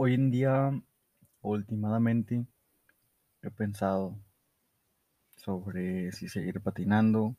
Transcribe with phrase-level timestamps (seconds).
[0.00, 0.80] Hoy en día,
[1.42, 2.46] últimamente,
[3.42, 4.16] he pensado
[5.36, 7.34] sobre si seguir patinando,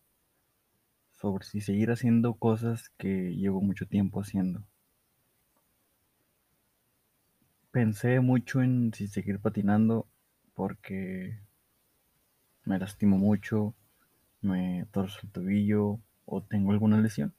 [1.13, 4.61] sobre si seguir haciendo cosas que llevo mucho tiempo haciendo.
[7.71, 10.05] Pensé mucho en si seguir patinando
[10.53, 11.39] porque
[12.65, 13.73] me lastimo mucho,
[14.41, 17.33] me torzo el tobillo o tengo alguna lesión.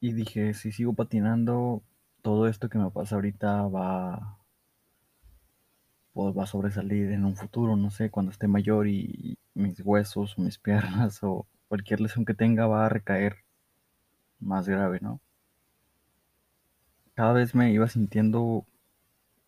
[0.00, 1.82] Y dije, si sigo patinando,
[2.26, 4.36] todo esto que me pasa ahorita va,
[6.12, 10.36] pues va a sobresalir en un futuro, no sé, cuando esté mayor y mis huesos
[10.36, 13.36] o mis piernas o cualquier lesión que tenga va a recaer
[14.40, 15.20] más grave, ¿no?
[17.14, 18.66] Cada vez me iba sintiendo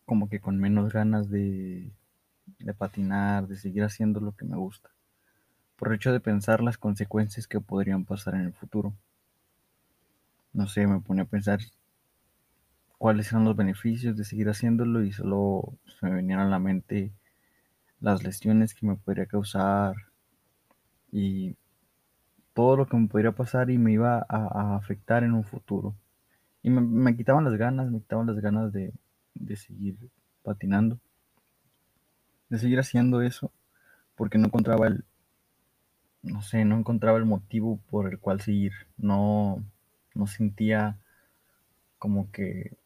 [0.07, 1.91] como que con menos ganas de,
[2.61, 4.91] de patinar, de seguir haciendo lo que me gusta,
[5.75, 8.95] por el hecho de pensar las consecuencias que podrían pasar en el futuro.
[10.53, 11.59] No sé, me pone a pensar
[12.99, 17.13] cuáles eran los beneficios de seguir haciéndolo y solo se me venían a la mente
[18.01, 19.95] las lesiones que me podría causar
[21.11, 21.57] y
[22.55, 25.95] todo lo que me podría pasar y me iba a, afectar en un futuro.
[26.63, 28.93] Y me, me, quitaban las ganas, me quitaban las ganas de,
[29.35, 29.97] de seguir
[30.43, 30.99] patinando,
[32.49, 33.53] de seguir haciendo eso,
[34.17, 35.05] porque no encontraba el,
[36.23, 39.63] no sé, no encontraba el motivo por el cual seguir, no,
[40.15, 40.99] no sentía
[41.99, 42.77] como que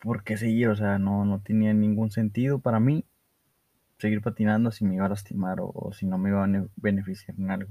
[0.00, 3.04] por qué seguir, o sea, no, no tenía ningún sentido para mí
[3.98, 7.50] seguir patinando si me iba a lastimar o, si no me iba a beneficiar en
[7.50, 7.70] algo.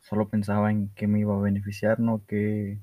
[0.00, 2.78] Solo pensaba en qué me iba a beneficiar, no qué,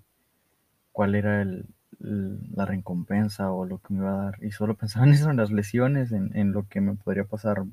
[0.91, 1.65] cuál era el,
[1.99, 4.43] la recompensa o lo que me iba a dar.
[4.43, 7.63] Y solo pensaba en eso, en las lesiones, en, en lo que me podría pasar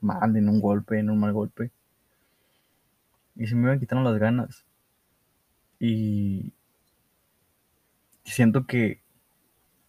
[0.00, 1.70] mal, en un golpe, en un mal golpe.
[3.36, 4.64] Y se me iban quitando las ganas.
[5.78, 6.52] Y
[8.24, 9.01] siento que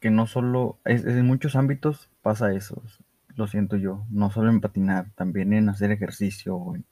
[0.04, 2.84] que no solo, es, en muchos ámbitos pasa eso,
[3.38, 6.84] lo siento yo, no solo en patinar, también en hacer ejercicio, o en,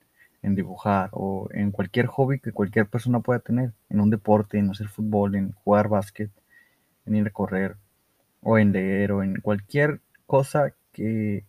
[0.41, 4.69] en, dibujar, o en cualquier hobby que cualquier persona pueda tener, en un deporte, en
[4.69, 6.31] hacer fútbol, en jugar básquet,
[7.05, 7.75] en ir a correr,
[8.39, 11.43] o en leer, o en cualquier cosa que,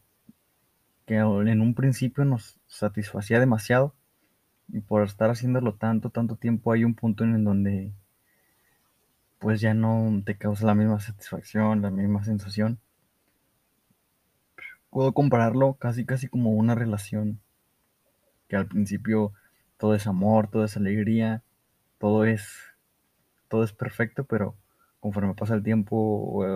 [1.06, 3.94] que en un principio nos satisfacía demasiado,
[4.66, 7.92] y por estar haciéndolo tanto, tanto tiempo, hay un punto en donde
[9.42, 12.78] pues ya no te causa la misma satisfacción, la misma sensación.
[14.88, 17.40] Puedo compararlo casi casi como una relación
[18.48, 19.32] que al principio
[19.78, 21.42] todo es amor, todo es alegría,
[21.98, 22.56] todo es
[23.48, 24.54] todo es perfecto, pero
[25.00, 26.46] conforme pasa el tiempo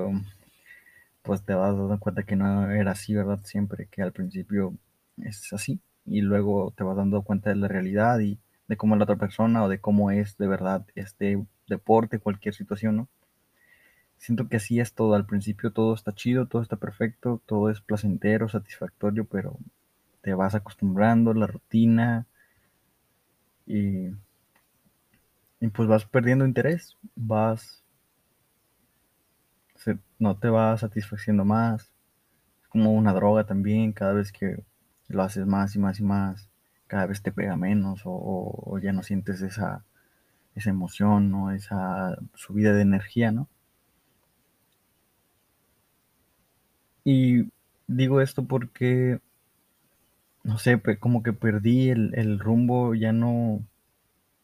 [1.23, 3.41] pues te vas dando cuenta que no era así, ¿verdad?
[3.43, 4.75] Siempre que al principio
[5.19, 9.01] es así y luego te vas dando cuenta de la realidad y de cómo es
[9.01, 13.09] la otra persona o de cómo es de verdad este deporte, cualquier situación, ¿no?
[14.19, 15.15] Siento que así es todo.
[15.15, 19.59] Al principio todo está chido, todo está perfecto, todo es placentero, satisfactorio, pero
[20.23, 22.27] te vas acostumbrando a la rutina
[23.67, 24.09] y,
[25.61, 27.83] y pues vas perdiendo interés, vas,
[30.19, 31.93] no te va satisfaciendo más.
[32.63, 34.65] Es como una droga también, cada vez que
[35.09, 36.49] lo haces más y más y más,
[36.87, 39.85] cada vez te pega menos o ya no sientes esa
[40.57, 41.53] esa emoción, ¿no?
[41.53, 43.49] Esa subida de energía, ¿no?
[47.05, 47.51] Y
[47.87, 49.21] digo esto porque,
[50.43, 53.63] no sé, como que perdí el, el, rumbo, ya no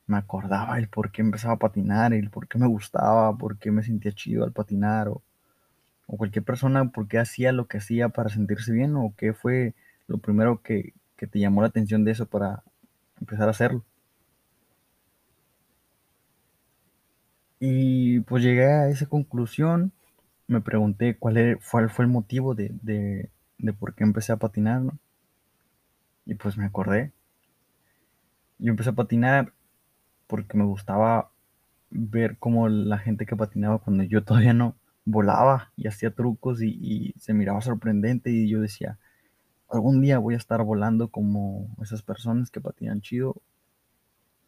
[0.06, 3.70] me acordaba el por qué empezaba a patinar, el por qué me gustaba, por qué
[3.72, 5.22] me sentía chido al patinar, o,
[6.06, 9.74] o cualquier persona, por qué hacía lo que hacía para sentirse bien, o qué fue
[10.08, 12.62] lo primero que, que te llamó la atención de eso para
[13.20, 13.84] empezar a hacerlo.
[17.64, 19.92] Y pues llegué a esa conclusión,
[20.48, 24.80] me pregunté cuál, era, fue el motivo de, de, de, por qué empecé a patinar,
[24.80, 24.98] ¿no?
[26.26, 27.12] Y pues me acordé.
[28.58, 29.52] Yo empecé a patinar
[30.26, 31.30] porque me gustaba
[31.90, 34.74] ver cómo la gente que patinaba cuando yo todavía no
[35.04, 38.98] volaba y hacía trucos y, y se miraba sorprendente y yo decía,
[39.70, 43.40] algún día voy a estar volando como esas personas que patinan chido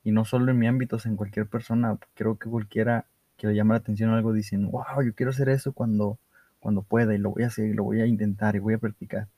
[0.05, 3.07] y no solo en mi ámbito, en cualquier persona, creo que cualquiera
[3.39, 6.19] que le llame la atención algo dicen, wow, yo quiero hacer eso cuando,
[6.61, 8.79] cuando pueda y lo voy a hacer y lo voy a intentar y voy a
[8.79, 9.29] practicar.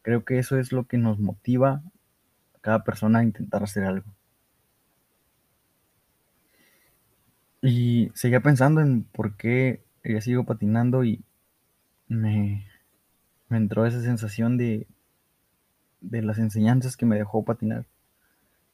[0.00, 1.82] Creo que eso es lo que nos motiva
[2.56, 4.06] a cada persona a intentar hacer algo.
[7.60, 11.22] Y seguía pensando en por qué ya sigo patinando y
[12.08, 12.66] me,
[13.48, 14.86] me entró esa sensación de,
[16.00, 17.84] de las enseñanzas que me dejó patinar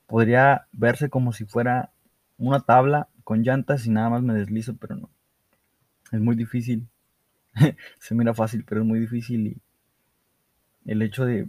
[0.09, 1.93] podría verse como si fuera
[2.39, 5.11] una tabla con llantas y nada más me deslizo, pero no.
[6.11, 6.89] Es muy difícil
[7.99, 9.61] se mira fácil, pero es muy difícil y
[10.91, 11.49] el hecho de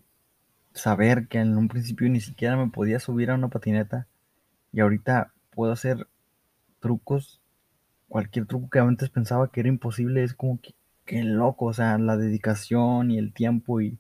[0.74, 4.08] saber que en un principio ni siquiera me podía subir a una patineta
[4.72, 6.08] y ahorita puedo hacer
[6.80, 7.42] trucos,
[8.08, 10.60] cualquier truco que antes pensaba que era imposible, es como
[11.06, 13.98] que, loco, o sea, la dedicación y el tiempo y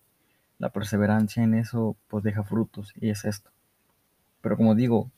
[0.58, 3.50] la perseverancia en eso pues deja frutos y es esto.
[4.42, 5.12] Pero como digo,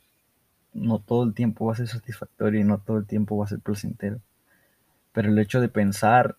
[0.73, 3.49] no todo el tiempo va a ser satisfactorio y no todo el tiempo va a
[3.49, 4.19] ser placentero.
[5.11, 6.37] Pero el hecho de pensar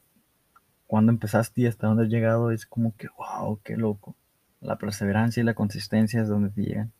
[0.86, 4.14] cuando empezaste y hasta dónde has llegado es como que, wow, qué loco.
[4.60, 6.92] La perseverancia y la consistencia es donde te llegan.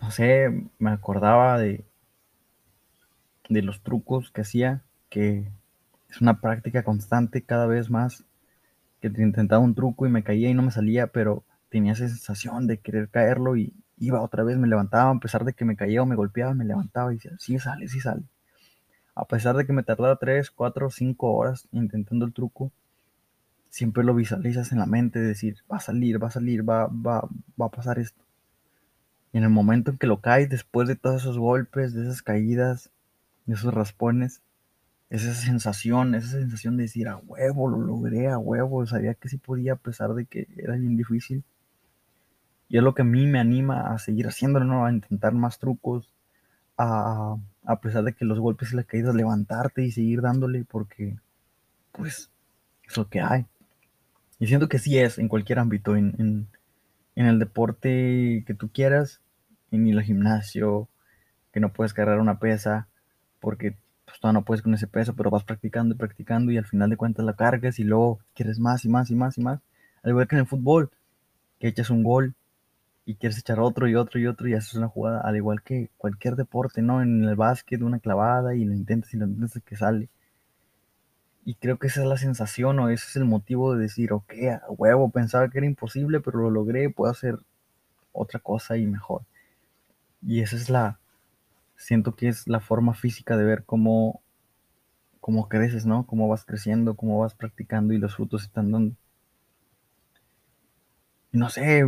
[0.00, 1.84] No sé, me acordaba de,
[3.48, 5.48] de los trucos que hacía, que
[6.10, 8.24] es una práctica constante cada vez más,
[9.00, 12.06] que te intentaba un truco y me caía y no me salía, pero tenía esa
[12.06, 15.74] sensación de querer caerlo y iba otra vez, me levantaba, a pesar de que me
[15.74, 18.22] caía o me golpeaba, me levantaba y decía, sí sale, sí sale.
[19.16, 22.70] A pesar de que me tardara 3, 4, 5 horas intentando el truco,
[23.70, 27.28] siempre lo visualizas en la mente, decir, va a salir, va a salir, va, va,
[27.60, 28.22] va a pasar esto.
[29.32, 32.22] Y en el momento en que lo caes, después de todos esos golpes, de esas
[32.22, 32.92] caídas,
[33.46, 34.42] de esos raspones,
[35.10, 39.28] es esa sensación, esa sensación de decir, a huevo, lo logré, a huevo, sabía que
[39.28, 41.42] sí podía a pesar de que era bien difícil.
[42.68, 44.86] Y es lo que a mí me anima a seguir haciéndolo, ¿no?
[44.86, 46.12] A intentar más trucos,
[46.76, 51.16] a, a pesar de que los golpes y las caídas, levantarte y seguir dándole, porque,
[51.92, 52.30] pues,
[52.86, 53.46] es lo que hay.
[54.38, 56.48] Y siento que sí es en cualquier ámbito, en,
[57.14, 59.20] el deporte que tú quieras,
[59.70, 60.88] en el gimnasio,
[61.52, 62.88] que no puedes cargar una pesa
[63.40, 66.66] porque pues, todavía no puedes con ese peso, pero vas practicando y practicando y al
[66.66, 69.60] final de cuentas la cargas y luego quieres más y más y más y más.
[70.02, 70.90] Al igual que en el fútbol,
[71.60, 72.34] que echas un gol
[73.06, 75.90] y quieres echar otro y otro y otro y haces una jugada, al igual que
[75.98, 77.02] cualquier deporte, ¿no?
[77.02, 80.08] En el básquet, una clavada y lo intentas y lo intentas que sale.
[81.44, 84.32] Y creo que esa es la sensación o ese es el motivo de decir, ok,
[84.62, 87.38] a huevo, pensaba que era imposible, pero lo logré, puedo hacer
[88.12, 89.22] otra cosa y mejor.
[90.22, 90.98] Y esa es la,
[91.76, 94.22] siento que es la forma física de ver cómo,
[95.20, 96.06] cómo creces, ¿no?
[96.06, 98.96] Cómo vas creciendo, cómo vas practicando y los frutos están dando.
[101.32, 101.84] No sé,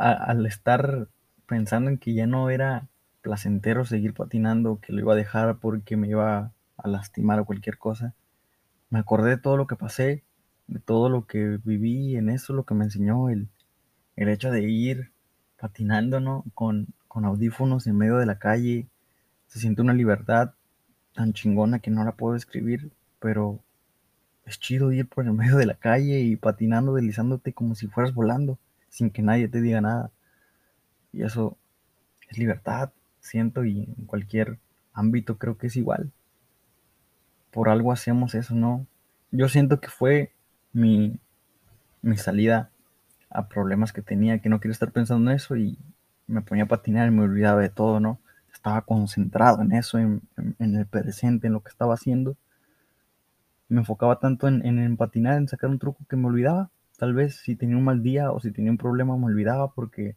[0.00, 1.08] al estar
[1.46, 2.88] pensando en que ya no era
[3.22, 7.76] placentero seguir patinando, que lo iba a dejar porque me iba a lastimar o cualquier
[7.76, 8.14] cosa,
[8.88, 10.24] me acordé de todo lo que pasé,
[10.66, 13.48] de todo lo que viví en eso, lo que me enseñó el,
[14.16, 15.12] el hecho de ir
[15.58, 16.44] patinando, ¿no?
[16.54, 18.88] Con, con audífonos en medio de la calle.
[19.46, 20.54] Se siente una libertad
[21.12, 23.60] tan chingona que no la puedo describir, pero
[24.44, 28.14] es chido ir por el medio de la calle y patinando, deslizándote como si fueras
[28.14, 28.58] volando,
[28.90, 30.12] sin que nadie te diga nada.
[31.12, 31.56] Y eso
[32.28, 34.58] es libertad, siento, y en cualquier
[34.92, 36.12] ámbito creo que es igual
[37.50, 38.86] por algo hacemos eso, ¿no?
[39.30, 40.32] Yo siento que fue
[40.72, 41.18] mi,
[42.02, 42.70] mi salida
[43.28, 45.78] a problemas que tenía, que no quería estar pensando en eso y
[46.26, 48.18] me ponía a patinar y me olvidaba de todo, ¿no?
[48.52, 50.22] Estaba concentrado en eso, en,
[50.58, 52.36] el presente, en lo que estaba haciendo.
[53.68, 56.70] Me enfocaba tanto en, en, patinar, en sacar un truco que me olvidaba.
[57.00, 60.16] Tal vez si tenía un mal día o si tenía un problema me olvidaba porque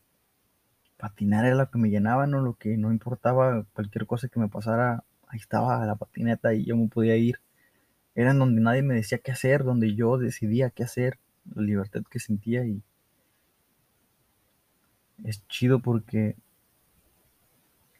[0.97, 2.41] patinar era lo que me llenaba, ¿no?
[2.41, 6.75] Lo que no importaba cualquier cosa que me pasara ahí estaba la patineta y yo
[6.75, 7.39] me podía ir.
[8.15, 11.19] Era en donde nadie me decía qué hacer, donde yo decidía qué hacer,
[11.55, 12.83] la libertad que sentía y
[15.23, 16.35] es chido porque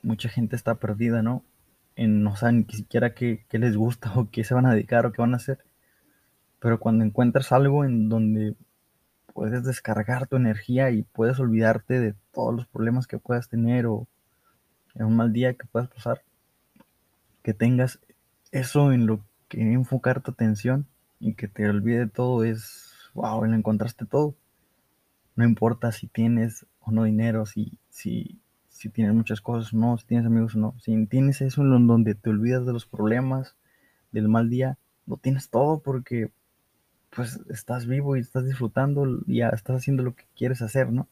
[0.02, 1.46] mucha gente está perdida, ¿no?
[1.96, 5.06] En no saben ni siquiera qué, qué les gusta o qué se van a dedicar
[5.06, 5.60] o qué van a hacer.
[6.60, 8.58] Pero cuando encuentras algo en donde
[9.34, 14.08] puedes descargar tu energía y puedes olvidarte de todos los problemas que puedas tener o
[14.96, 16.22] en un mal día que puedas pasar,
[17.42, 18.00] que tengas
[18.52, 20.88] eso en lo que enfocar tu atención
[21.20, 24.36] y que te olvide todo es, wow, lo encontraste todo.
[25.36, 29.98] No importa si tienes o no dinero, si, si, si tienes muchas cosas o no,
[29.98, 30.76] si tienes amigos o no.
[30.80, 33.56] Si tienes eso en donde te olvidas de los problemas,
[34.12, 36.32] del mal día, lo tienes todo porque
[37.16, 41.08] pues estás vivo y estás disfrutando y estás haciendo lo que quieres hacer, ¿no?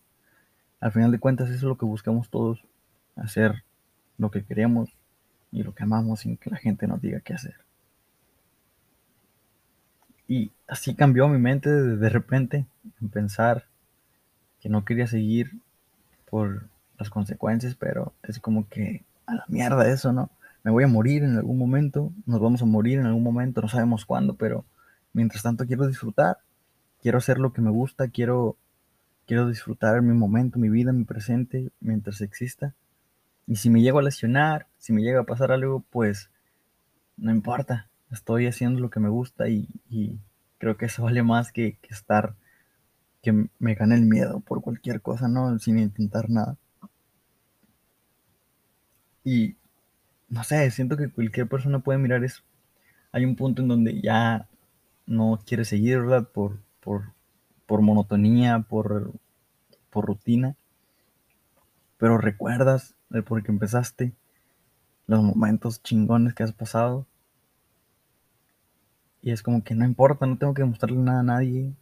[0.79, 2.63] Al final de cuentas eso es lo que buscamos todos,
[3.15, 3.63] hacer
[4.17, 4.95] lo que queremos,
[5.51, 7.55] y lo que amamos sin que la gente nos diga qué hacer.
[10.27, 12.65] Y así cambió mi mente de, repente
[13.01, 13.65] en pensar
[14.61, 15.59] que no quería seguir
[16.29, 20.29] por las consecuencias, pero es como que a la mierda eso, ¿no?
[20.63, 23.67] Me voy a morir en algún momento, nos vamos a morir en algún momento, no
[23.67, 24.63] sabemos cuándo, pero
[25.13, 26.39] mientras tanto quiero disfrutar,
[27.01, 28.57] quiero hacer lo que me gusta, quiero,
[29.25, 32.73] quiero disfrutar mi momento, mi vida, mi presente, mientras exista.
[33.47, 36.29] Y si me llego a lesionar, si me llega a pasar algo, pues
[37.17, 37.89] no importa.
[38.11, 39.67] estoy haciendo lo que me gusta y,
[40.57, 42.35] creo que eso vale más que, que estar,
[43.21, 45.57] que me gane el miedo por cualquier cosa, ¿no?
[45.59, 46.57] Sin intentar nada.
[49.23, 49.55] Y
[50.29, 52.41] no sé, siento que cualquier persona puede mirar eso.
[53.11, 54.47] Hay un punto en donde ya
[55.11, 56.27] no quiere seguir, ¿verdad?
[56.29, 57.13] Por, por,
[57.65, 59.11] por monotonía, por,
[59.89, 60.55] por rutina.
[61.97, 64.13] Pero recuerdas el por qué empezaste,
[65.07, 67.05] los momentos chingones que has pasado.
[69.21, 71.73] Y es como que no importa, no tengo que mostrarle nada a nadie.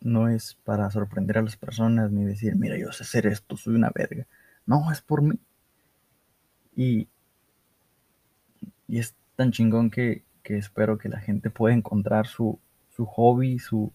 [0.00, 3.76] No es para sorprender a las personas ni decir, mira, yo sé hacer esto, soy
[3.76, 4.26] una verga.
[4.66, 5.38] No, es por mí.
[6.74, 7.06] Y,
[8.88, 12.58] y es tan chingón que, que espero que la gente pueda encontrar su,
[12.96, 13.92] su hobby, su,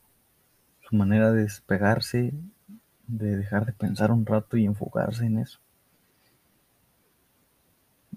[0.82, 2.34] su manera de despegarse,
[3.08, 5.60] de dejar de pensar un rato y enfocarse en eso.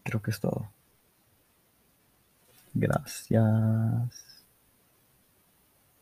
[0.02, 0.70] Creo que es todo.
[2.74, 4.39] Gracias.